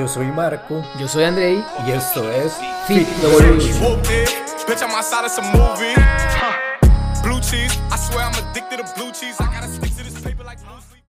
[0.00, 0.82] Yo soy Marco.
[0.98, 1.62] Yo soy Andrei.
[1.86, 2.54] Y esto es
[2.86, 4.00] Fit Revolution.
[4.66, 5.92] Bitch, I'm outside of some movie.
[7.22, 9.36] Blue cheese, I swear I'm addicted to blue cheese.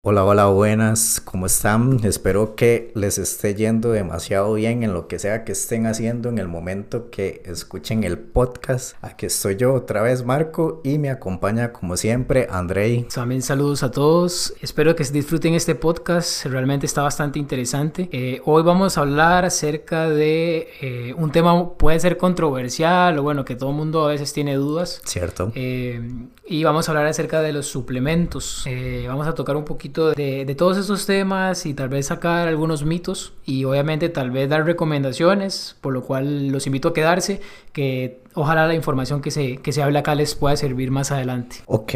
[0.04, 2.04] Hola, hola, buenas, ¿cómo están?
[2.04, 6.40] Espero que les esté yendo demasiado bien en lo que sea que estén haciendo en
[6.40, 8.96] el momento que escuchen el podcast.
[9.04, 13.04] Aquí estoy yo otra vez, Marco, y me acompaña como siempre Andrei.
[13.14, 14.56] También saludos a todos.
[14.60, 16.48] Espero que disfruten este podcast.
[16.48, 18.10] Realmente está bastante interesante.
[18.12, 23.46] Eh, hoy vamos a hablar acerca de eh, un tema puede ser controversial o bueno,
[23.46, 25.00] que todo el mundo a veces tiene dudas.
[25.06, 25.52] ¿Cierto?
[25.54, 26.02] Eh,
[26.52, 28.64] y vamos a hablar acerca de los suplementos.
[28.66, 32.86] Eh, vamos a tocar un poquito de, todos esos temas y tal vez sacar algunos
[32.86, 37.42] mitos y obviamente tal vez dar recomendaciones, por lo cual los invito a quedarse,
[37.74, 41.58] que ojalá la información que se, que se hable acá les pueda servir más adelante.
[41.66, 41.94] Ok,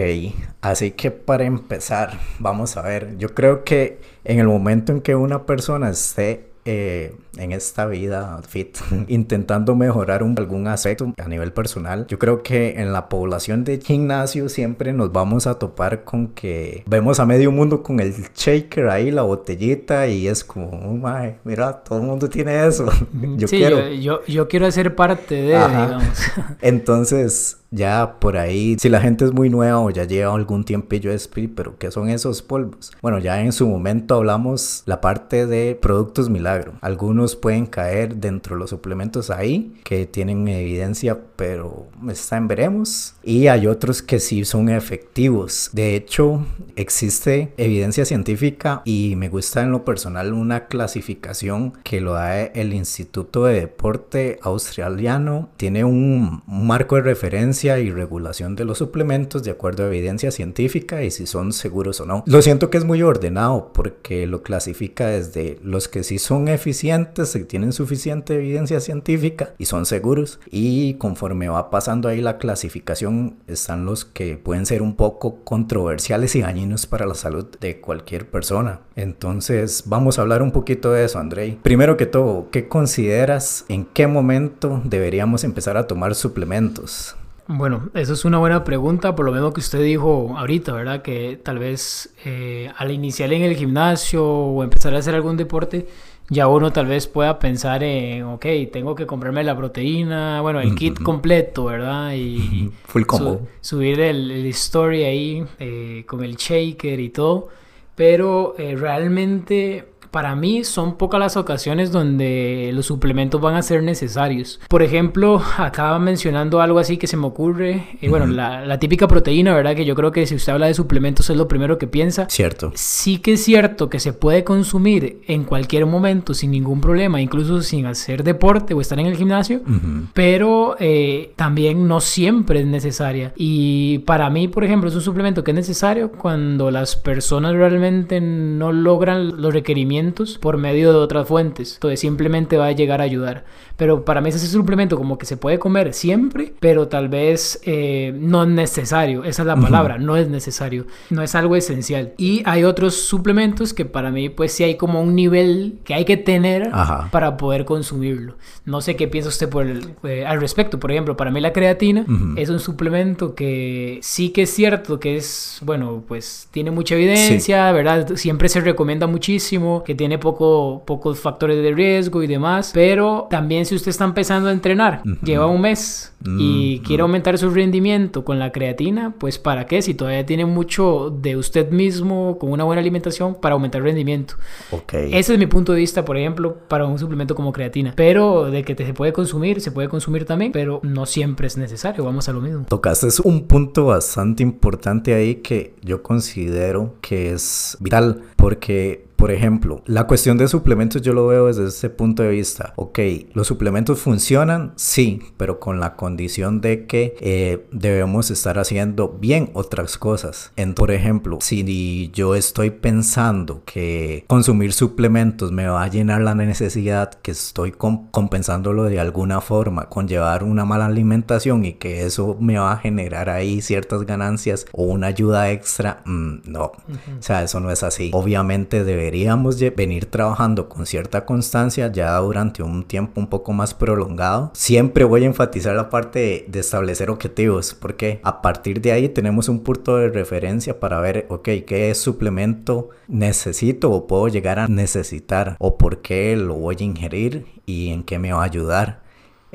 [0.62, 5.16] así que para empezar, vamos a ver, yo creo que en el momento en que
[5.16, 11.54] una persona esté eh, en esta vida fit, intentando mejorar un, algún aspecto a nivel
[11.54, 12.08] personal.
[12.08, 16.84] Yo creo que en la población de gimnasio siempre nos vamos a topar con que
[16.88, 21.84] vemos a medio mundo con el shaker ahí, la botellita, y es como, oh, mira,
[21.84, 22.90] todo el mundo tiene eso.
[23.38, 23.90] yo sí, quiero.
[23.90, 25.86] Yo, yo, yo, quiero ser parte de, Ajá.
[25.86, 26.20] digamos.
[26.62, 31.10] Entonces, ya por ahí, si la gente es muy nueva o ya lleva algún tiempillo
[31.10, 32.92] de Speed, pero ¿qué son esos polvos?
[33.02, 36.74] Bueno, ya en su momento hablamos la parte de productos milagro.
[36.82, 43.16] Algunos pueden caer dentro de los suplementos ahí que tienen evidencia, pero está en veremos.
[43.24, 45.70] Y hay otros que sí son efectivos.
[45.74, 52.14] De hecho, existe evidencia científica y me gusta en lo personal una clasificación que lo
[52.14, 55.50] da el Instituto de Deporte Australiano.
[55.58, 61.04] Tiene un marco de referencia y regulación de los suplementos de acuerdo a evidencia científica
[61.04, 62.24] y si son seguros o no.
[62.28, 67.34] Lo siento que es muy ordenado porque lo clasifica desde los que sí son eficientes,
[67.34, 73.38] que tienen suficiente evidencia científica y son seguros y conforme va pasando ahí la clasificación
[73.48, 78.30] están los que pueden ser un poco controversiales y dañinos para la salud de cualquier
[78.30, 78.82] persona.
[78.96, 81.58] Entonces vamos a hablar un poquito de eso, Andrei.
[81.62, 87.16] Primero que todo, ¿qué consideras en qué momento deberíamos empezar a tomar suplementos?
[87.48, 91.04] Bueno, eso es una buena pregunta, por lo mismo que usted dijo ahorita, ¿verdad?
[91.04, 95.88] Que tal vez eh, al iniciar en el gimnasio o empezar a hacer algún deporte,
[96.30, 100.74] ya uno tal vez pueda pensar en, ok, tengo que comprarme la proteína, bueno, el
[100.74, 102.14] kit completo, ¿verdad?
[102.16, 103.42] Y Full combo.
[103.62, 107.50] Su, subir el, el, story ahí eh, con el shaker y todo,
[107.94, 109.86] pero eh, realmente
[110.16, 114.62] para mí son pocas las ocasiones donde los suplementos van a ser necesarios.
[114.70, 117.98] Por ejemplo, acaba mencionando algo así que se me ocurre.
[118.00, 118.36] Eh, bueno, uh -huh.
[118.36, 119.76] la, la, típica proteína, ¿verdad?
[119.76, 122.28] Que yo creo que si usted habla de suplementos es lo primero que piensa.
[122.30, 122.72] Cierto.
[122.76, 127.62] Sí que es cierto que se puede consumir en cualquier momento sin ningún problema, incluso
[127.62, 130.08] sin hacer deporte o estar en el gimnasio, uh -huh.
[130.14, 133.34] pero eh, también no siempre es necesaria.
[133.36, 138.22] Y para mí, por ejemplo, es un suplemento que es necesario cuando las personas realmente
[138.22, 140.05] no logran los requerimientos
[140.42, 141.76] por medio de otras fuentes.
[141.76, 143.46] Entonces simplemente va a llegar a ayudar.
[143.78, 148.14] Pero para mí ese suplemento como que se puede comer siempre, pero tal vez eh,
[148.18, 149.24] no es necesario.
[149.24, 150.06] Esa es la palabra, uh -huh.
[150.06, 150.86] no es necesario.
[151.10, 152.14] No es algo esencial.
[152.18, 156.06] Y hay otros suplementos que para mí pues sí hay como un nivel que hay
[156.06, 157.10] que tener Ajá.
[157.12, 158.36] para poder consumirlo.
[158.66, 160.80] No sé qué piensa usted por el, eh, al respecto.
[160.80, 162.40] Por ejemplo, para mí la creatina uh -huh.
[162.40, 167.70] es un suplemento que sí que es cierto que es, bueno, pues tiene mucha evidencia,
[167.70, 167.74] sí.
[167.74, 168.16] ¿verdad?
[168.16, 173.66] Siempre se recomienda muchísimo, que tiene poco, pocos factores de riesgo y demás, pero también
[173.66, 175.22] si usted está empezando a entrenar, uh -huh.
[175.22, 176.88] lleva un mes y uh -huh.
[176.88, 181.38] quiere aumentar su rendimiento con la creatina, pues para qué, si todavía tiene mucho de
[181.38, 184.36] usted mismo con una buena alimentación para aumentar el rendimiento.
[184.72, 185.14] Okay.
[185.14, 188.64] Ese es mi punto de vista, por ejemplo, para un suplemento como creatina, pero de
[188.64, 192.30] que te se puede consumir, se puede consumir también, pero no siempre es necesario, vamos
[192.30, 192.66] a lo mismo.
[192.68, 199.82] Tocaste un punto bastante importante ahí que yo considero que es vital, porque por ejemplo,
[199.86, 202.74] la cuestión de suplementos yo lo veo desde ese punto de vista.
[202.76, 203.00] Ok,
[203.34, 209.50] los suplementos funcionan, sí, pero con la condición de que eh, debemos estar haciendo bien
[209.54, 210.52] otras cosas.
[210.58, 216.36] En, por ejemplo, si yo estoy pensando que consumir suplementos me va a llenar la
[216.36, 222.06] necesidad, que estoy comp compensándolo de alguna forma con llevar una mala alimentación y que
[222.06, 226.74] eso me va a generar ahí ciertas ganancias o una ayuda extra, mmm, no.
[226.88, 227.20] Uh -huh.
[227.20, 228.12] O sea, eso no es así.
[228.14, 233.74] Obviamente debe deberíamos venir trabajando con cierta constancia ya durante un tiempo un poco más
[233.74, 234.52] prolongado.
[234.54, 239.48] Siempre voy a enfatizar la parte de, establecer objetivos, porque a partir de ahí tenemos
[239.48, 245.56] un punto de referencia para ver, ok, qué suplemento necesito o puedo llegar a necesitar
[245.60, 249.05] o por qué lo voy a ingerir y en qué me va a ayudar.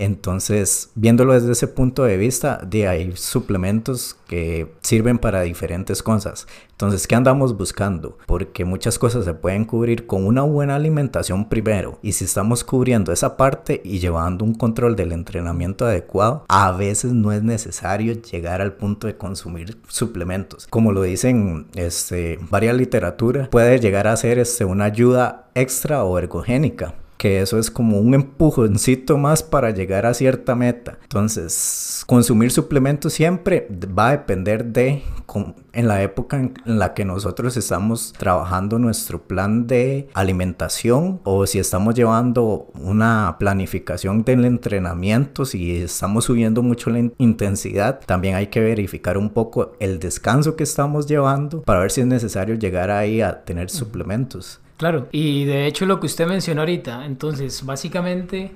[0.00, 6.46] Entonces, viéndolo desde ese punto de vista, de hay suplementos que sirven para diferentes cosas.
[6.70, 8.16] Entonces, ¿qué andamos buscando?
[8.24, 11.98] Porque muchas cosas se pueden cubrir con una buena alimentación primero.
[12.00, 17.12] Y si estamos cubriendo esa parte y llevando un control del entrenamiento adecuado, a veces
[17.12, 20.66] no es necesario llegar al punto de consumir suplementos.
[20.68, 26.18] Como lo dicen este, varias literatura, puede llegar a ser este, una ayuda extra o
[26.18, 30.96] ergogénica que eso es como un empujoncito más para llegar a cierta meta.
[31.02, 35.02] Entonces, consumir suplementos siempre va a depender de
[35.74, 41.58] en la época en la que nosotros estamos trabajando nuestro plan de alimentación o si
[41.58, 48.60] estamos llevando una planificación del entrenamiento, si estamos subiendo mucho la intensidad, también hay que
[48.60, 53.20] verificar un poco el descanso que estamos llevando para ver si es necesario llegar ahí
[53.20, 54.58] a tener suplementos.
[54.80, 58.52] Claro, y de hecho lo que usted mencionó ahorita, entonces básicamente,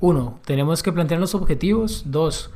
[0.00, 2.50] uno, tenemos que plantear los objetivos, dos,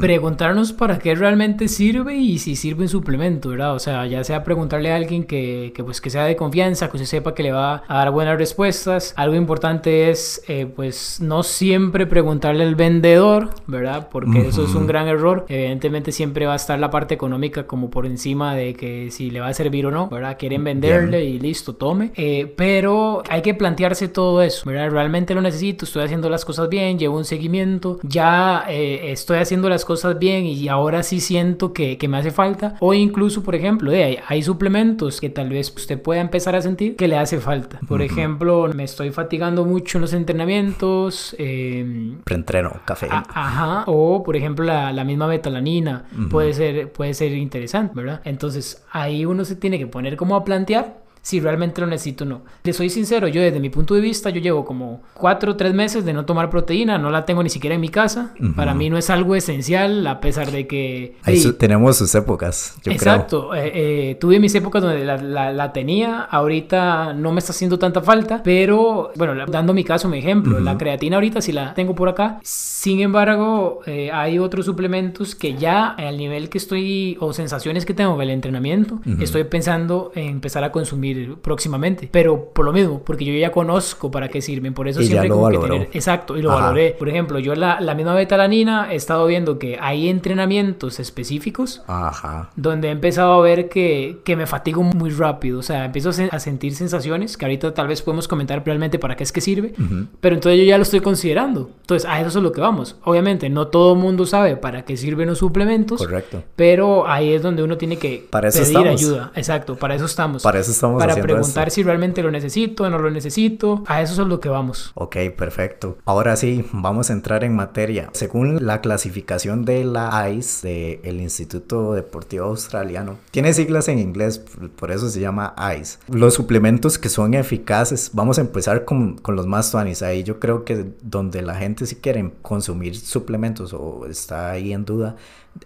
[0.00, 3.74] preguntarnos para qué realmente sirve y si sirve un suplemento, ¿verdad?
[3.74, 6.98] O sea, ya sea preguntarle a alguien que, que pues que sea de confianza, que
[6.98, 9.14] se sepa que le va a dar buenas respuestas.
[9.16, 14.08] Algo importante es eh, pues no siempre preguntarle al vendedor, ¿verdad?
[14.10, 15.46] Porque eso es un gran error.
[15.48, 19.40] Evidentemente siempre va a estar la parte económica como por encima de que si le
[19.40, 20.36] va a servir o no, ¿verdad?
[20.38, 22.12] Quieren venderle y listo, tome.
[22.16, 24.90] Eh, pero hay que plantearse todo eso, ¿verdad?
[24.90, 29.59] Realmente lo necesito, estoy haciendo las cosas bien, llevo un seguimiento, ya eh, estoy haciendo
[29.68, 32.76] las cosas bien y ahora sí siento que, que me hace falta.
[32.80, 36.96] O incluso, por ejemplo, hay, hay, suplementos que tal vez usted pueda empezar a sentir
[36.96, 37.80] que le hace falta.
[37.86, 41.34] Por ejemplo, me estoy fatigando mucho en los entrenamientos.
[41.38, 43.08] Eh, Preentreno, café.
[43.10, 43.84] ajá.
[43.86, 48.20] O, por ejemplo, la, la misma betalanina puede, ser, puede ser interesante, ¿verdad?
[48.24, 52.26] Entonces, ahí uno se tiene que poner como a plantear si realmente lo necesito o
[52.26, 52.42] no.
[52.62, 55.74] Le soy sincero, yo desde mi punto de vista, yo llevo como cuatro o tres
[55.74, 58.34] meses de no tomar proteína, no la tengo ni siquiera en mi casa.
[58.56, 61.16] Para mí no es algo esencial, a pesar de que...
[61.22, 63.64] Ahí tenemos sus épocas, yo exacto, creo.
[63.64, 68.00] Eh, eh, tuve mis épocas donde la, la, tenía, ahorita no me está haciendo tanta
[68.00, 72.08] falta, pero bueno, dando mi caso, mi ejemplo, la creatina ahorita sí la tengo por
[72.08, 72.40] acá.
[72.42, 77.94] Sin embargo, eh, hay otros suplementos que ya al nivel que estoy, o sensaciones que
[77.94, 81.09] tengo del entrenamiento, estoy pensando en empezar a consumir
[81.40, 82.08] próximamente.
[82.10, 84.74] Pero por lo mismo, porque yo ya conozco para qué sirven.
[84.74, 85.88] Por eso siempre como que tener.
[85.92, 86.96] Exacto, y lo valoré.
[86.98, 92.50] Por ejemplo, yo la, la misma betalanina he estado viendo que hay entrenamientos específicos Ajá.
[92.56, 95.58] donde he empezado a ver que, que me fatigo muy rápido.
[95.60, 99.24] O sea, empiezo a sentir sensaciones que ahorita tal vez podemos comentar realmente para qué
[99.24, 99.74] es que sirve.
[100.20, 101.70] Pero entonces yo ya lo estoy considerando.
[101.80, 102.96] Entonces, a eso es lo que vamos.
[103.04, 105.98] Obviamente, no todo el mundo sabe para qué sirven los suplementos.
[105.98, 106.42] Correcto.
[106.56, 109.32] Pero ahí es donde uno tiene que pedir ayuda.
[109.34, 110.42] Exacto, para eso estamos.
[110.42, 113.82] Para eso estamos para preguntar si realmente lo necesito o no lo necesito.
[113.86, 114.92] A eso es lo que vamos.
[114.94, 115.98] Ok, perfecto.
[116.04, 118.10] Ahora sí, vamos a entrar en materia.
[118.12, 124.42] Según la clasificación de la ICE, del Instituto Deportivo Australiano, tiene siglas en inglés,
[124.76, 125.98] por eso se llama ICE.
[126.08, 130.02] Los suplementos que son eficaces, vamos a empezar con, con los más tuanis.
[130.02, 134.84] Ahí yo creo que donde la gente si quiere consumir suplementos o está ahí en
[134.84, 135.16] duda,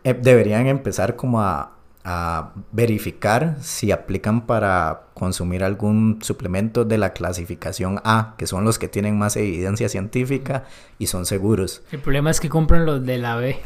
[0.02, 1.73] eh, deberían empezar como a
[2.04, 8.78] a verificar si aplican para consumir algún suplemento de la clasificación A, que son los
[8.78, 10.64] que tienen más evidencia científica
[10.98, 11.82] y son seguros.
[11.92, 13.58] El problema es que compran los de la B.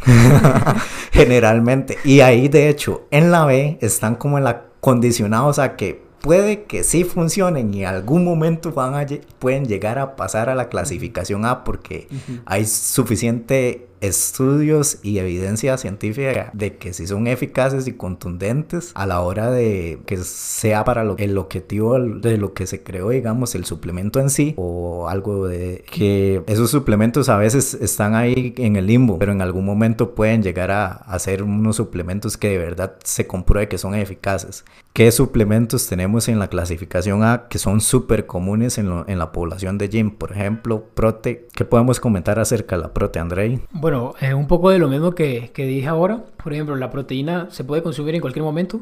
[1.13, 1.99] Generalmente.
[2.05, 6.65] Y ahí, de hecho, en la B están como en la condicionados a que puede
[6.65, 9.07] que sí funcionen y en algún momento van a,
[9.39, 12.09] pueden llegar a pasar a la clasificación A porque
[12.45, 19.21] hay suficiente estudios y evidencia científica de que si son eficaces y contundentes a la
[19.21, 23.65] hora de que sea para lo, el objetivo de lo que se creó, digamos, el
[23.65, 28.87] suplemento en sí o algo de que esos suplementos a veces están ahí en el
[28.87, 33.27] limbo, pero en algún momento pueden llegar a, hacer unos suplementos que de verdad se
[33.27, 34.65] compruebe que son eficaces.
[34.93, 39.79] ¿Qué suplementos tenemos en la clasificación A que son súper comunes en, en, la población
[39.79, 40.11] de gym?
[40.11, 41.47] Por ejemplo, Prote.
[41.55, 43.61] ¿Qué podemos comentar acerca de la Prote, Andrei?
[43.71, 43.88] Bueno,
[44.21, 46.25] es un poco de lo mismo que, que, dije ahora.
[46.43, 48.81] Por ejemplo, la proteína se puede consumir en cualquier momento.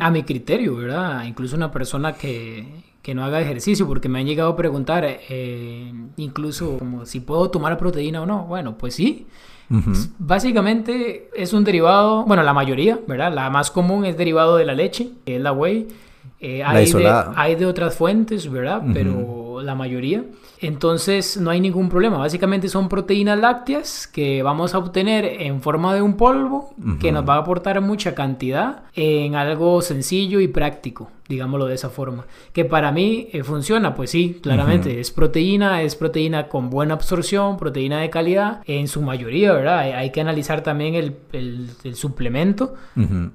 [0.00, 1.24] A mi criterio, ¿verdad?
[1.24, 5.92] Incluso una persona que, que, no haga ejercicio, porque me han llegado a preguntar, eh,
[6.16, 8.44] incluso como si puedo tomar proteína o no.
[8.44, 9.26] Bueno, pues sí.
[10.18, 13.32] Básicamente es un derivado, bueno, la mayoría, ¿verdad?
[13.34, 15.88] La más común es derivado de la leche, que es la whey.
[16.38, 18.82] Eh, La hay, de, hay de otras fuentes, ¿verdad?
[18.92, 20.24] Pero la mayoría.
[20.60, 22.18] Entonces no hay ningún problema.
[22.18, 27.28] Básicamente son proteínas lácteas que vamos a obtener en forma de un polvo que nos
[27.28, 32.24] va a aportar mucha cantidad en algo sencillo y práctico, digámoslo de esa forma.
[32.52, 34.98] Que para mí eh, funciona, pues sí, claramente.
[35.00, 39.78] Es proteína, es proteína con buena absorción, proteína de calidad, en su mayoría, ¿verdad?
[39.80, 42.74] Hay, que analizar también el, el- el suplemento,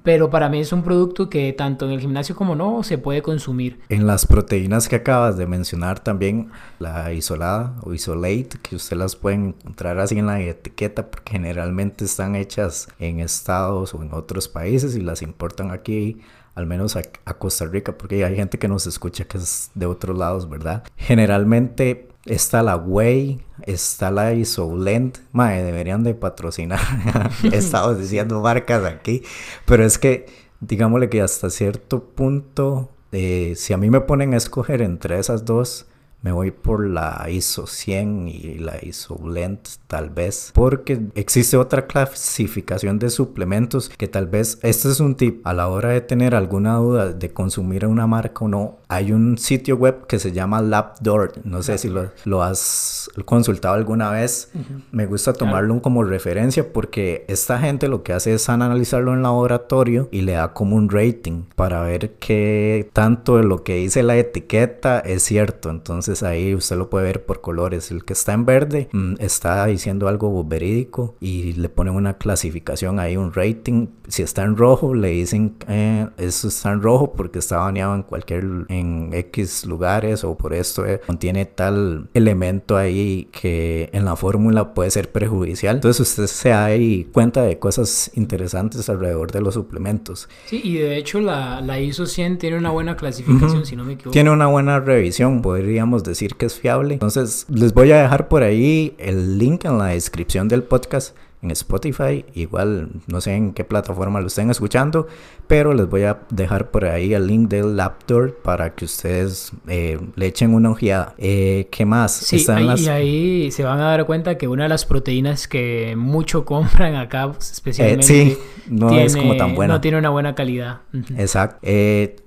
[0.02, 3.22] pero para mí es un producto que tanto en el gimnasio como no se puede
[3.22, 3.80] consumir.
[3.88, 9.16] En las proteínas que acabas de mencionar también, la isolada o isolate, que usted las
[9.16, 14.46] puede encontrar así en la etiqueta porque generalmente están hechas en Estados o en otros
[14.48, 16.20] países y las importan aquí,
[16.54, 19.86] al menos a, a Costa Rica, porque hay gente que nos escucha que es de
[19.86, 20.84] otros lados, ¿verdad?
[20.96, 26.80] Generalmente está la Whey, está la Isolent, mae, deberían de patrocinar.
[27.52, 29.22] Estamos diciendo marcas aquí,
[29.64, 30.26] pero es que
[30.60, 35.46] digámosle que hasta cierto punto, eh, si a mí me ponen a escoger entre esas
[35.46, 35.86] dos,
[36.22, 41.86] me voy por la ISO 100 y la ISO Blend tal vez, porque existe otra
[41.86, 46.34] clasificación de suplementos que tal vez, este es un tip, a la hora de tener
[46.34, 50.60] alguna duda de consumir una marca o no, hay un sitio web que se llama
[50.60, 54.50] Labdoor, no sé si lo, lo has consultado alguna vez,
[54.90, 60.08] me gusta tomarlo como referencia porque esta gente lo que hace es analizarlo en laboratorio
[60.10, 64.16] y le da como un rating para ver qué tanto de lo que dice la
[64.16, 65.70] etiqueta es cierto.
[65.70, 67.90] Entonces ahí usted lo puede ver por colores.
[67.90, 72.98] El que está en verde mm, está diciendo algo verídico y le ponen una clasificación
[72.98, 73.88] ahí, un rating.
[74.08, 78.02] Si está en rojo, le dicen eh, eso está en rojo porque está baneado en
[78.02, 78.81] cualquier en
[79.12, 84.90] X lugares o por esto eh, contiene tal elemento ahí que en la fórmula puede
[84.90, 85.76] ser perjudicial.
[85.76, 90.28] Entonces usted se da ahí cuenta de cosas interesantes alrededor de los suplementos.
[90.46, 93.94] Sí, y de hecho la, la ISO 100 tiene una buena clasificación, si no me
[93.94, 94.12] equivoco.
[94.12, 96.94] Tiene una buena revisión, podríamos decir que es fiable.
[96.94, 101.50] Entonces, les voy a dejar por ahí el link en la descripción del podcast en
[101.50, 102.24] Spotify.
[102.34, 105.06] Igual, no sé en qué plataforma lo estén escuchando,
[105.48, 109.98] pero les voy a dejar por ahí el link del Laptop para que ustedes eh,
[110.14, 111.14] le echen una ojeada.
[111.18, 112.12] Eh, ¿Qué más?
[112.12, 114.84] Sí, Están ahí, las- y ahí se van a dar cuenta que una de las
[114.86, 119.74] proteínas que mucho compran acá, especialmente, Eh, sí, no es como tan buena.
[119.74, 120.80] no tiene una buena calidad.
[121.18, 121.66] Exacto.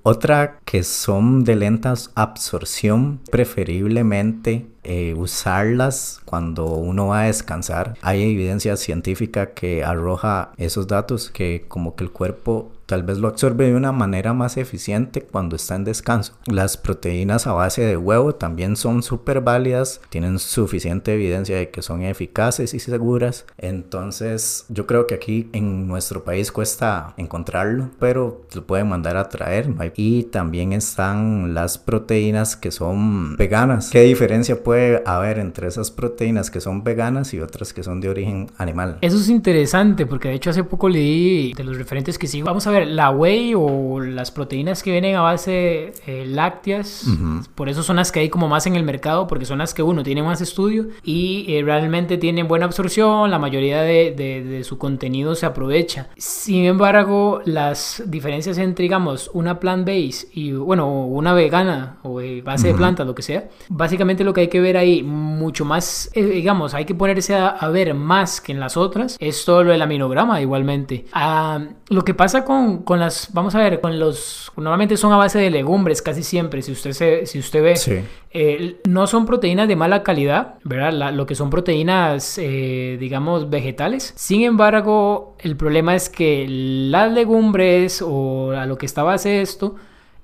[0.02, 7.94] Otra que son de lentas absorción, preferiblemente eh, usarlas cuando uno va a descansar.
[8.02, 13.28] Hay evidencia científica que arroja esos datos que como que el cuerpo tal vez lo
[13.28, 16.34] absorbe de una manera más eficiente cuando está en descanso.
[16.46, 21.82] Las proteínas a base de huevo también son súper válidas, tienen suficiente evidencia de que
[21.82, 23.46] son eficaces y seguras.
[23.58, 29.28] Entonces yo creo que aquí en nuestro país cuesta encontrarlo, pero lo pueden mandar a
[29.28, 29.66] traer.
[29.96, 33.90] Y también están las proteínas que son veganas.
[33.90, 38.08] ¿Qué diferencia puede haber entre esas proteínas que son veganas y otras que son de
[38.08, 38.98] origen animal?
[39.00, 42.46] Eso es interesante porque de hecho hace poco leí de los referentes que sigo.
[42.46, 47.06] Vamos a ver, la whey o las proteínas que vienen a base eh, lácteas,
[47.54, 49.82] por eso son las que hay como más en el mercado porque son las que
[49.82, 54.64] uno tiene más estudio y eh, realmente tienen buena absorción, la mayoría de, de- de
[54.64, 56.08] su contenido se aprovecha.
[56.16, 62.68] Sin embargo, las diferencias entre, digamos, una plant-based y, bueno, una vegana o de base
[62.68, 66.24] de plantas, lo que sea, básicamente lo que hay que ver ahí mucho más, eh,
[66.24, 69.70] digamos, hay que ponerse a, a ver más que en las otras, es todo lo
[69.72, 71.06] del aminograma igualmente.
[71.12, 75.16] Ah, lo que pasa con, con las, vamos a ver, con los, normalmente son a
[75.16, 78.00] base de legumbres casi siempre, si usted, se, si usted ve, Sí.
[78.32, 80.92] eh, no son proteínas de mala calidad, ¿verdad?
[80.92, 84.12] La- lo que son proteínas, eh, digamos, vegetales.
[84.16, 89.76] Sin embargo, el problema es que las legumbres o a lo que está base esto,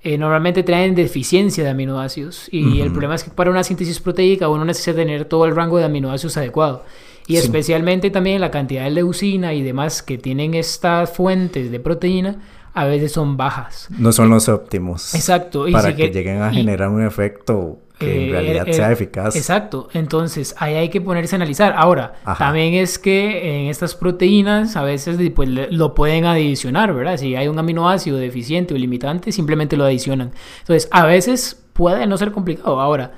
[0.04, 2.48] eh, normalmente traen deficiencia de aminoácidos.
[2.50, 5.78] Y el problema es que para una síntesis proteica uno necesita tener todo el rango
[5.78, 6.84] de aminoácidos adecuado.
[7.32, 7.44] Y Sí.
[7.44, 12.36] especialmente también la cantidad de leucina y demás que tienen estas fuentes de proteína
[12.74, 13.88] a veces son bajas.
[13.98, 15.14] No son los óptimos.
[15.14, 15.68] Exacto.
[15.68, 18.68] y para si que que- lleguen a y- generar un efecto que eh, en realidad
[18.68, 19.36] eh, sea eh, eficaz.
[19.36, 19.88] Exacto.
[19.92, 21.74] Entonces, ahí hay que ponerse a analizar.
[21.76, 22.46] Ahora, Ajá.
[22.46, 27.16] también es que en estas proteínas a veces pues, lo pueden adicionar, ¿verdad?
[27.18, 30.32] Si hay un aminoácido deficiente o limitante, simplemente lo adicionan.
[30.60, 32.80] Entonces, a veces puede no ser complicado.
[32.80, 33.12] Ahora,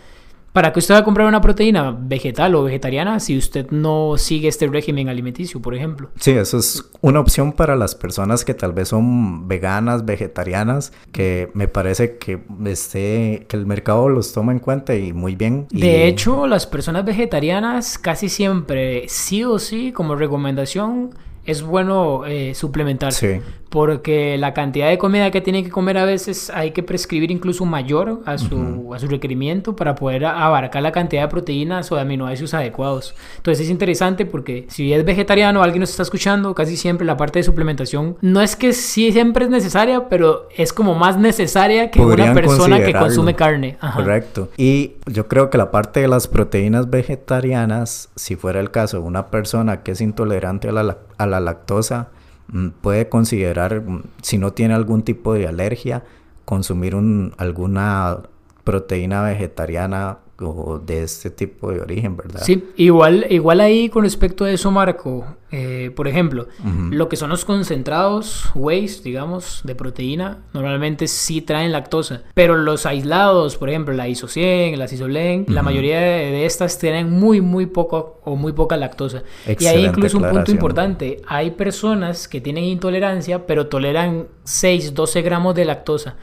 [0.54, 4.46] ¿para que usted va a comprar una proteína vegetal o vegetariana si usted no sigue
[4.48, 6.10] este régimen alimenticio, por ejemplo?
[6.18, 11.50] Sí, eso es una opción para las personas que tal vez son veganas, vegetarianas, que
[11.54, 15.66] me parece que este, que el mercado los toma en cuenta y muy bien.
[15.72, 21.10] y- De hecho, las personas vegetarianas casi siempre, sí o sí, como recomendación,
[21.44, 23.36] es bueno eh, suplementarse.
[23.36, 23.42] Sí.
[23.68, 27.64] Porque la cantidad de comida que tiene que comer a veces hay que prescribir incluso
[27.64, 32.02] mayor a su, a su requerimiento para poder abarcar la cantidad de proteínas o de
[32.02, 33.16] aminoácidos adecuados.
[33.36, 37.40] Entonces es interesante porque si es vegetariano, alguien nos está escuchando, casi siempre la parte
[37.40, 41.98] de suplementación no es que sí siempre es necesaria, pero es como más necesaria que
[41.98, 43.76] una Podrían persona que consume carne.
[43.80, 43.96] Ajá.
[44.00, 44.50] Correcto.
[44.56, 49.28] Y yo creo que la parte de las proteínas vegetarianas, si fuera el caso, una
[49.28, 52.08] persona que es intolerante a la, a la lactosa
[52.48, 56.04] mm, puede considerar, mm, si no tiene algún tipo de alergia,
[56.44, 58.18] consumir un, alguna
[58.64, 62.42] proteína vegetariana o de este tipo de origen, ¿verdad?
[62.42, 66.48] Sí, igual, igual ahí con respecto a eso, Marco, eh, por ejemplo,
[66.90, 72.86] lo que son los concentrados, whey's, digamos, de proteína, normalmente sí traen lactosa, pero los
[72.86, 77.66] aislados, por ejemplo, la iso-100, la isolen, la mayoría de, de estas tienen muy, muy
[77.66, 79.22] poco o muy poca lactosa.
[79.46, 84.94] y ahí Excelente incluso un punto importante, hay personas que tienen intolerancia, pero toleran 6,
[84.94, 86.16] 12 gramos de lactosa.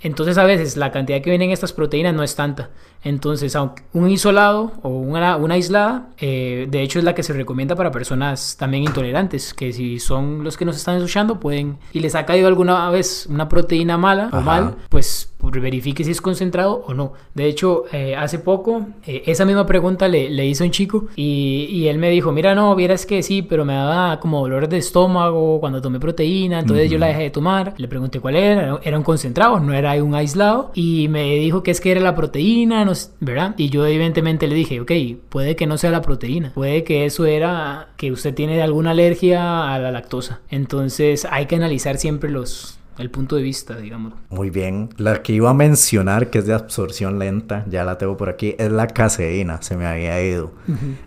[0.00, 2.70] Entonces a veces la cantidad que vienen estas proteínas no es tanta.
[3.02, 7.32] Entonces, aunque un isolado o una, una aislada, eh, de hecho es la que se
[7.32, 12.00] recomienda para personas también intolerantes, que si son los que nos están escuchando pueden y
[12.00, 16.84] les ha caído alguna vez una proteína mala o mal, pues verifique si es concentrado
[16.86, 17.12] o no.
[17.34, 21.66] De hecho, eh, hace poco eh, esa misma pregunta le, le a un chico y,
[21.70, 24.78] y él me dijo, mira, no, vieras que sí, pero me daba como dolor de
[24.78, 27.74] estómago cuando tomé proteína, entonces yo la dejé de tomar.
[27.76, 31.70] Le pregunté cuál era, era un concentrado, no era un aislado y me dijo que
[31.70, 33.54] es que era la proteína, no ¿verdad?
[33.56, 34.92] Y yo evidentemente le dije, ok,
[35.28, 39.72] puede que no sea la proteína, puede que eso era que usted tiene alguna alergia
[39.72, 40.40] a la lactosa.
[40.50, 44.14] Entonces hay que analizar siempre los el punto de vista, digamos.
[44.30, 44.90] Muy bien.
[44.96, 48.54] La que iba a mencionar, que es de absorción lenta, ya la tengo por aquí,
[48.58, 49.62] es la caseína.
[49.62, 50.52] Se me había ido.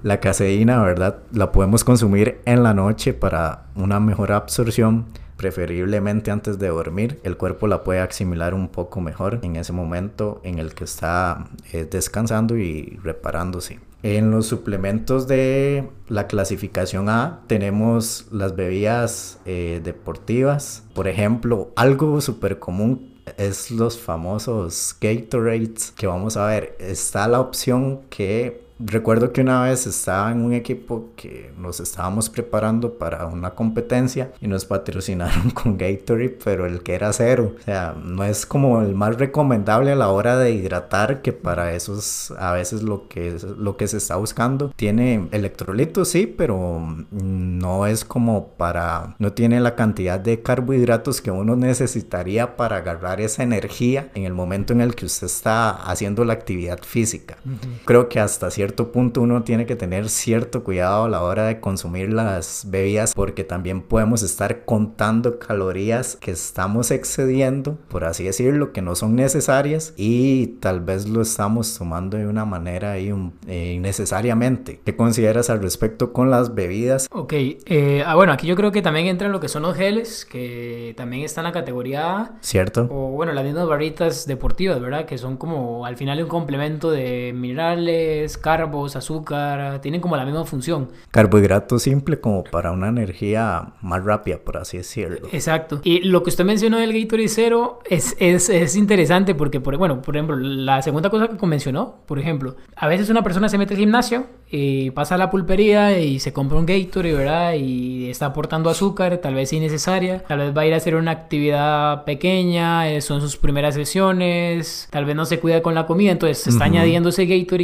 [0.03, 1.19] La caseína, ¿verdad?
[1.31, 5.05] La podemos consumir en la noche para una mejor absorción.
[5.37, 10.41] Preferiblemente antes de dormir, el cuerpo la puede asimilar un poco mejor en ese momento
[10.43, 13.79] en el que está eh, descansando y reparándose.
[14.01, 20.83] En los suplementos de la clasificación A tenemos las bebidas eh, deportivas.
[20.93, 26.77] Por ejemplo, algo súper común es los famosos Gatorades que vamos a ver.
[26.79, 32.29] Está la opción que recuerdo que una vez estaba en un equipo que nos estábamos
[32.29, 37.55] preparando para una competencia y nos patrocinaron con Gatorade, pero el que era cero.
[37.59, 41.73] O sea, no es como el más recomendable a la hora de hidratar, que para
[41.73, 44.71] eso es a veces lo que, es- lo que se está buscando.
[44.75, 49.15] Tiene electrolitos, sí, pero no es como para...
[49.19, 54.33] No tiene la cantidad de carbohidratos que uno necesitaría para agarrar esa energía en el
[54.33, 57.37] momento en el que usted está haciendo la actividad física.
[57.85, 61.59] Creo que hasta cierto punto uno tiene que tener cierto cuidado a la hora de
[61.59, 68.71] consumir las bebidas porque también podemos estar contando calorías que estamos excediendo, por así decirlo,
[68.71, 74.81] que no son necesarias y tal vez lo estamos tomando de una manera eh, innecesariamente.
[74.85, 77.07] ¿Qué consideras al respecto con las bebidas?
[77.11, 80.25] Ok, eh, ah, bueno, aquí yo creo que también entran lo que son los geles,
[80.25, 82.87] que también está en la categoría A, ¿Cierto?
[82.89, 85.05] o bueno, las mismas barritas deportivas, ¿verdad?
[85.05, 90.43] Que son como al final un complemento de minerales, carbos, azúcar, tienen como la misma
[90.43, 90.89] función.
[91.11, 95.29] Carbohidrato simple como para una energía más rápida, por así decirlo.
[95.31, 95.79] Exacto.
[95.83, 100.01] Y lo que usted mencionó del Gatorade Zero es, es, es interesante porque, por, bueno,
[100.01, 103.75] por ejemplo, la segunda cosa que mencionó, por ejemplo, a veces una persona se mete
[103.75, 107.53] al gimnasio y pasa a la pulpería y se compra un Gatorade, ¿verdad?
[107.53, 111.11] Y está aportando azúcar, tal vez innecesaria, tal vez va a ir a hacer una
[111.11, 116.11] actividad pequeña, eh, son sus primeras sesiones, tal vez no se cuida con la comida,
[116.11, 116.73] entonces se está Ujú.
[116.73, 117.63] añadiendo ese Gatorade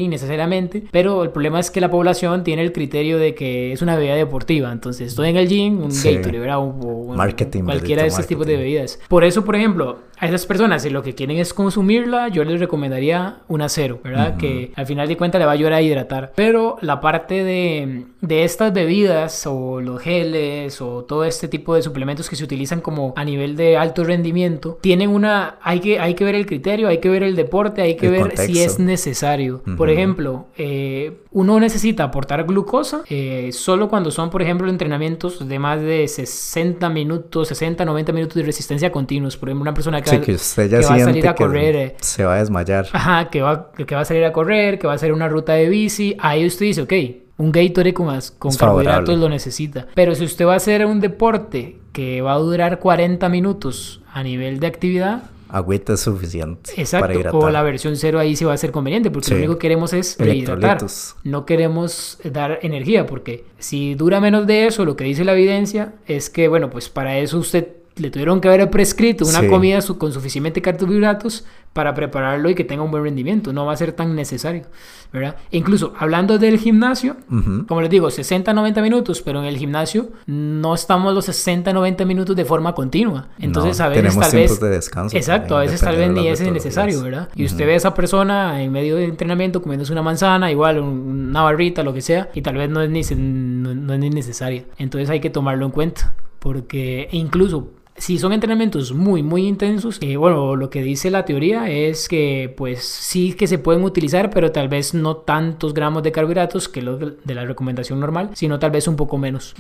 [0.91, 4.15] pero el problema es que la población tiene el criterio de que es una bebida
[4.15, 6.15] deportiva, entonces estoy en el gym, un Sí.
[6.15, 6.60] Gatorade, ¿verdad?
[6.60, 6.69] O-
[7.12, 9.00] o- Marketing, cualquiera de estos tipos de bebidas.
[9.08, 12.60] Por eso, por ejemplo, a esas personas, si lo que quieren es consumirla, yo les
[12.60, 14.38] recomendaría una cero, ¿verdad?
[14.38, 16.32] Que al final de cuentas le va a ayudar a hidratar.
[16.36, 21.82] Pero la parte de, de estas bebidas o los geles o todo este tipo de
[21.82, 26.13] suplementos que se utilizan como a nivel de alto rendimiento, tienen una, hay que, hay
[26.13, 28.60] que ver el criterio, hay que ver el deporte, hay que El ver si contexto.
[28.60, 29.62] es necesario.
[29.63, 29.97] Por Ujú.
[29.97, 35.82] ejemplo, eh, uno necesita aportar glucosa eh, solo cuando son, por ejemplo, entrenamientos de más
[35.82, 39.36] de 60 minutos, 60, 90 minutos de resistencia continuos.
[39.38, 41.75] Por ejemplo, una persona que, Sí, que usted ya que va a salir a correr.
[41.75, 42.87] eh, se va a desmayar.
[42.93, 45.53] Ajá, que va, que va a salir a correr, que va a hacer una ruta
[45.53, 46.15] de bici.
[46.19, 46.93] Ahí usted dice, ok,
[47.37, 48.05] un Gatorade con,
[48.39, 49.17] con carbohidratos favorable.
[49.17, 49.87] lo necesita.
[49.93, 54.23] Pero si usted va a hacer un deporte que va a durar 40 minutos a
[54.23, 57.35] nivel de actividad, agüita es suficiente para Exacto, hidratar.
[57.43, 59.93] o la versión cero ahí sí va a ser conveniente, porque lo único que queremos
[59.93, 60.79] es rehidratar.
[61.23, 65.93] No queremos dar energía, porque si dura menos de eso, lo que dice la evidencia
[66.07, 69.47] es que, bueno, pues para eso usted le tuvieron que haber prescrito una Sí.
[69.47, 73.51] comida su- con suficiente carbohidratos para prepararlo y que tenga un buen rendimiento.
[73.53, 74.63] No va a ser tan necesario,
[75.12, 75.36] ¿verdad?
[75.51, 77.65] E incluso hablando del gimnasio, Ujú.
[77.67, 82.45] como les digo, 60-90 minutos, pero en el gimnasio no estamos los 60-90 minutos de
[82.45, 83.27] forma continua.
[83.39, 84.60] Entonces, No, a veces tal vez...
[84.60, 87.01] de descanso Exacto, a veces tal vez ni es necesario.
[87.01, 87.29] ¿verdad?
[87.36, 91.27] Y usted ve a esa persona en medio de entrenamiento comiéndose una manzana, igual un-
[91.29, 94.10] una barrita, lo que sea, y tal vez no es ni, no, no es ni
[94.10, 94.63] necesaria.
[94.77, 100.17] Entonces hay que tomarlo en cuenta, porque incluso si son entrenamientos muy, muy intensos, eh,
[100.17, 104.51] bueno, lo que dice la teoría es que pues sí que se pueden utilizar, pero
[104.51, 108.71] tal vez no tantos gramos de carbohidratos que lo de la recomendación normal, sino tal
[108.71, 109.55] vez un poco menos.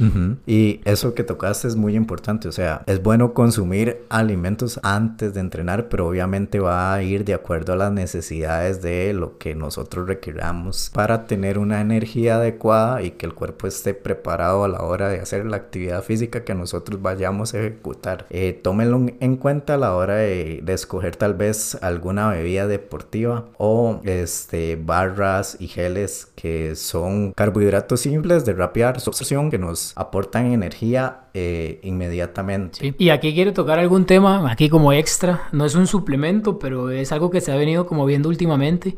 [0.45, 5.39] Y eso que tocaste es muy importante, o sea, es bueno consumir alimentos antes de
[5.39, 10.07] entrenar, pero obviamente va a ir de acuerdo a las necesidades de lo que nosotros
[10.07, 15.09] requiramos para tener una energía adecuada y que el cuerpo esté preparado a la hora
[15.09, 18.24] de hacer la actividad física que nosotros vayamos a ejecutar.
[18.29, 23.45] Eh, tómenlo en cuenta a la hora de, de escoger tal vez alguna bebida deportiva
[23.57, 30.51] o este barras y geles que son carbohidratos simples de rápida absorción que nos aportan
[30.51, 32.79] energía eh, inmediatamente.
[32.79, 32.95] Sí.
[32.97, 37.11] Y aquí quiero tocar algún tema, aquí como extra, no es un suplemento, pero es
[37.11, 38.95] algo que se ha venido como viendo últimamente,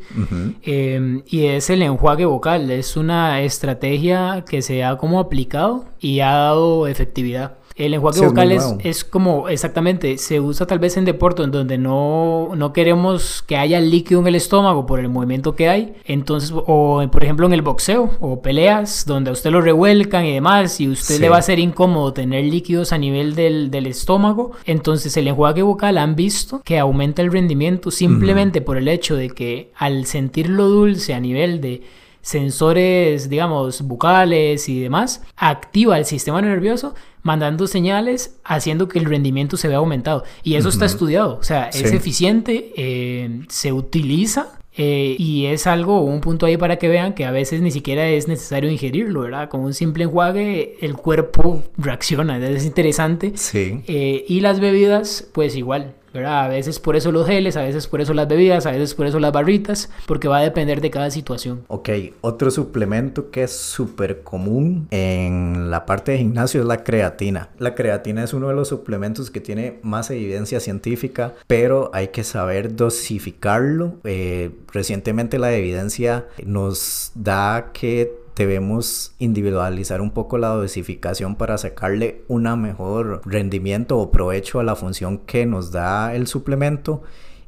[0.62, 2.70] eh, y es el enjuague vocal.
[2.70, 7.56] Es una estrategia que se ha como aplicado y ha dado efectividad.
[7.78, 11.52] El enjuague Sí, vocal es, es como, exactamente, se usa tal vez en deporte en
[11.52, 15.94] donde no, no queremos que haya líquido en el estómago por el movimiento que hay.
[16.04, 20.32] Entonces, o por ejemplo en el boxeo o peleas donde a usted lo revuelcan y
[20.34, 21.20] demás y usted Sí.
[21.20, 24.52] le va a ser incómodo tener líquidos a nivel del, del estómago.
[24.64, 29.30] Entonces el enjuague vocal han visto que aumenta el rendimiento simplemente por el hecho de
[29.30, 31.82] que al sentirlo dulce a nivel de
[32.22, 39.56] sensores, digamos, bucales y demás, activa el sistema nervioso mandando señales haciendo que el rendimiento
[39.56, 40.24] se vea aumentado.
[40.42, 40.94] Y eso está Ujú.
[40.94, 41.96] estudiado, o sea, es Sí.
[41.96, 44.54] eficiente, eh, se utiliza.
[44.80, 48.08] eh, y es algo, un punto ahí para que vean que a veces ni siquiera
[48.08, 49.48] es necesario ingerirlo, ¿verdad?
[49.48, 53.32] Con un simple enjuague el cuerpo reacciona, es interesante.
[53.34, 53.80] Sí.
[53.88, 56.44] Eh, y las bebidas, pues igual, ¿verdad?
[56.44, 59.06] A veces por eso los geles, a veces por eso las bebidas, a veces por
[59.06, 61.64] eso las barritas, porque va a depender de cada situación.
[61.68, 61.90] Ok,
[62.20, 67.50] otro suplemento que es súper común en la parte de gimnasio es la creatina.
[67.58, 72.24] La creatina es uno de los suplementos que tiene más evidencia científica, pero hay que
[72.24, 73.96] saber dosificarlo.
[74.04, 82.22] Eh, recientemente la evidencia nos da que debemos individualizar un poco la dosificación para sacarle
[82.28, 87.02] una mejor rendimiento o provecho a la función que nos da el suplemento.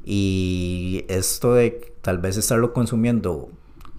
[0.05, 3.49] Y esto de tal vez estarlo consumiendo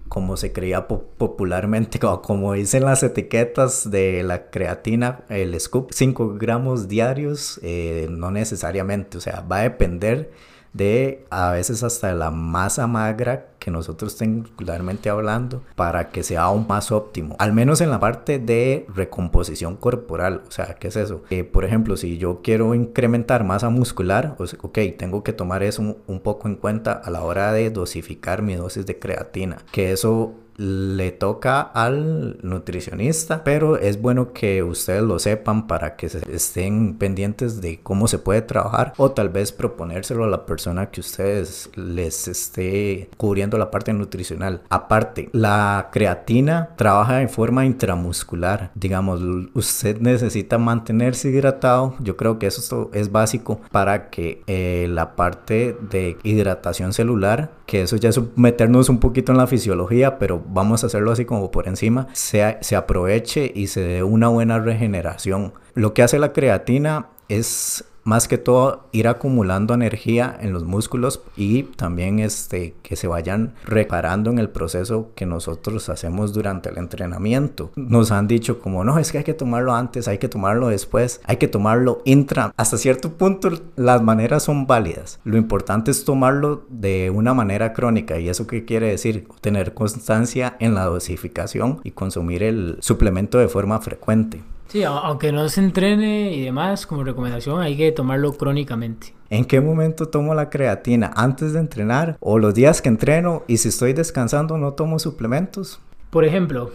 [0.09, 5.91] como se creía po- popularmente, o como dicen las etiquetas de la creatina, el scoop,
[5.91, 10.31] 5 gramos diarios, eh, no necesariamente, o sea, va a depender
[10.73, 16.65] de a veces hasta la masa magra que nosotros singularmente hablando para que sea aún
[16.67, 20.41] más óptimo al menos en la parte de recomposición corporal.
[20.47, 24.79] O sea qué es eso Eh, por ejemplo si yo quiero incrementar masa muscular ok
[24.97, 28.55] tengo que tomar eso un, un poco en cuenta a la hora de dosificar mi
[28.55, 35.19] dosis de creatina que eso le toca al nutricionista, pero es bueno que ustedes lo
[35.19, 40.27] sepan para que estén pendientes de cómo se puede trabajar o tal vez proponérselo a
[40.27, 44.61] la persona que ustedes les esté cubriendo la parte nutricional.
[44.69, 48.71] Aparte, la creatina trabaja en forma intramuscular.
[48.75, 49.21] Digamos,
[49.53, 51.95] usted necesita mantenerse hidratado.
[51.99, 57.81] Yo creo que eso es básico para que eh, la parte de hidratación celular, que
[57.81, 61.51] eso ya es meternos un poquito en la fisiología, pero vamos a hacerlo así como
[61.51, 65.53] por encima, se, se aproveche y se dé una buena regeneración.
[65.73, 71.21] Lo que hace la creatina es más que todo ir acumulando energía en los músculos
[71.35, 76.77] y también este que se vayan reparando en el proceso que nosotros hacemos durante el
[76.77, 77.71] entrenamiento.
[77.75, 81.21] Nos han dicho como no, es que hay que tomarlo antes, hay que tomarlo después,
[81.25, 82.53] hay que tomarlo intra.
[82.57, 85.19] Hasta cierto punto las maneras son válidas.
[85.23, 89.27] Lo importante es tomarlo de una manera crónica y eso qué quiere decir?
[89.41, 94.41] Tener constancia en la dosificación y consumir el suplemento de forma frecuente.
[94.73, 99.13] Sí, aunque no se entrene y demás, como recomendación, hay que tomarlo crónicamente.
[99.29, 101.11] ¿En qué momento tomo la creatina?
[101.15, 102.17] ¿Antes de entrenar?
[102.19, 103.43] ¿O los días que entreno?
[103.45, 105.79] Y si estoy descansando, no tomo suplementos.
[106.09, 106.71] Por ejemplo,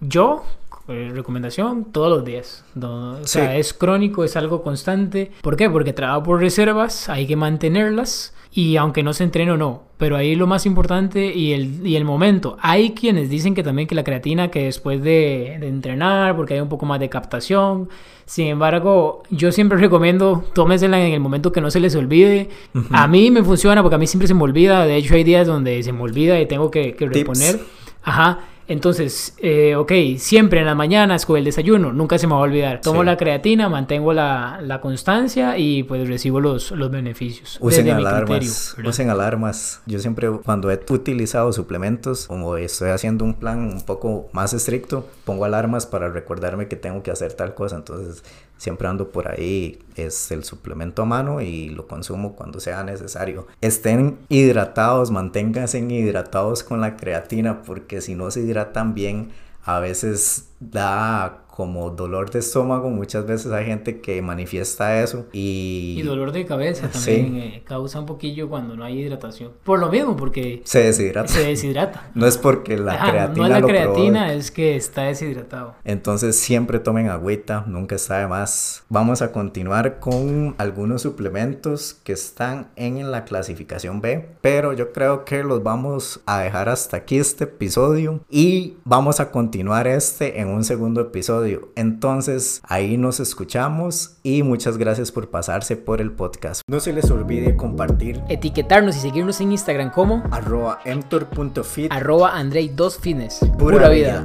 [0.00, 0.42] yo
[0.88, 2.64] eh, recomendación, todos los días.
[2.80, 5.30] o sea, es crónico, es algo constante.
[5.42, 5.68] ¿Por qué?
[5.68, 10.16] Porque trabajo por reservas, hay que mantenerlas y aunque no se entrene o no, pero
[10.16, 12.56] ahí lo más importante y el, y el momento.
[12.60, 16.68] Hay quienes dicen que también que la creatina que después de, entrenar, porque hay un
[16.68, 17.88] poco más de captación.
[18.24, 22.48] Sin embargo, yo siempre recomiendo tómesela en el momento que no se les olvide.
[22.90, 24.86] A mí me funciona porque a mí siempre se me olvida.
[24.86, 27.60] De hecho, hay días donde se me olvida y tengo que, que reponer.
[28.02, 28.40] Ajá.
[28.68, 32.42] Entonces, eh, ok, siempre en las mañanas con el desayuno, nunca se me va a
[32.42, 32.82] olvidar.
[32.82, 37.58] Tomo la creatina, mantengo la, la, constancia y pues recibo los, los beneficios.
[37.62, 39.80] Usen alarmas, usen alarmas.
[39.86, 45.06] Yo siempre cuando he utilizado suplementos, como estoy haciendo un plan un poco más estricto,
[45.24, 47.76] pongo alarmas para recordarme que tengo que hacer tal cosa.
[47.76, 48.22] Entonces,
[48.58, 53.46] siempre ando por ahí, es el suplemento a mano y lo consumo cuando sea necesario.
[53.62, 59.30] Estén hidratados, manténganse hidratados con la creatina porque si no se hidratan bien,
[59.64, 65.96] a veces da como dolor de estómago, muchas veces hay gente que manifiesta eso y...
[65.98, 69.50] Y dolor de cabeza también eh, causa un poquillo cuando no hay hidratación.
[69.64, 70.62] Por lo mismo, porque...
[70.62, 71.26] Se deshidrata.
[71.26, 72.12] Se deshidrata.
[72.14, 73.48] no es porque la creatina...
[73.48, 75.74] No es la creatina, es que está deshidratado.
[75.82, 78.84] Entonces siempre tomen agüita, nunca está de más.
[78.88, 85.24] Vamos a continuar con algunos suplementos que están en la clasificación B, pero yo creo
[85.24, 90.46] que los vamos a dejar hasta aquí este episodio y vamos a continuar este en
[90.46, 96.62] un segundo episodio entonces, ahí nos escuchamos y muchas gracias por pasarse por el podcast.
[96.68, 103.56] No se les olvide compartir, etiquetarnos y seguirnos en Instagram como arroba emtor.fit, arroba andrei2fines.
[103.56, 104.24] Pura, vida.